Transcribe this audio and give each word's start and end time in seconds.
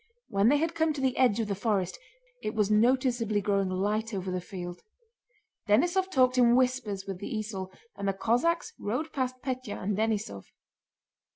When 0.29 0.49
they 0.49 0.57
had 0.57 0.73
come 0.73 0.93
to 0.93 0.99
the 1.01 1.15
edge 1.15 1.39
of 1.39 1.47
the 1.47 1.53
forest 1.53 1.99
it 2.41 2.55
was 2.55 2.71
noticeably 2.71 3.39
growing 3.39 3.69
light 3.69 4.15
over 4.15 4.31
the 4.31 4.41
field. 4.41 4.81
Denísov 5.69 6.09
talked 6.09 6.39
in 6.39 6.55
whispers 6.55 7.05
with 7.05 7.19
the 7.19 7.31
esaul 7.37 7.71
and 7.95 8.07
the 8.07 8.13
Cossacks 8.13 8.73
rode 8.79 9.13
past 9.13 9.35
Pétya 9.43 9.79
and 9.79 9.95
Denísov. 9.95 10.45